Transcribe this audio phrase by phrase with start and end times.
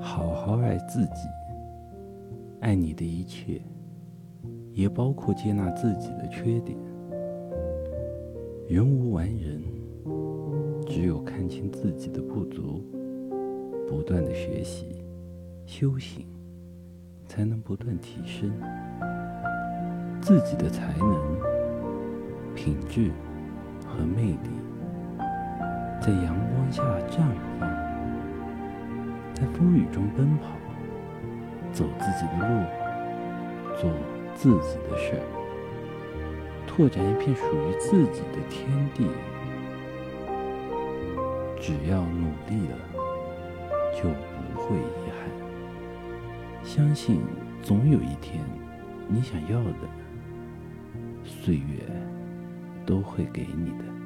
[0.00, 1.28] 好好爱自己，
[2.60, 3.60] 爱你的一切，
[4.72, 6.78] 也包括接纳自己的缺点。
[8.66, 9.62] 人无完人，
[10.86, 12.82] 只有看清自己的不足，
[13.86, 15.04] 不断的学习、
[15.66, 16.26] 修行，
[17.26, 18.50] 才能不断提升
[20.28, 21.08] 自己的才能、
[22.54, 23.10] 品质
[23.86, 24.50] 和魅力，
[26.02, 27.22] 在阳光下绽
[27.58, 27.66] 放，
[29.32, 30.50] 在风雨中奔跑，
[31.72, 32.62] 走自己的路，
[33.80, 33.90] 做
[34.34, 35.18] 自己的事。
[36.66, 39.06] 拓展一片属于自己的天地，
[41.58, 42.76] 只要努力了，
[43.94, 46.62] 就不会遗憾。
[46.62, 47.22] 相信
[47.62, 48.44] 总有一天，
[49.08, 49.72] 你想要的
[51.24, 51.84] 岁月
[52.86, 53.97] 都会给你的。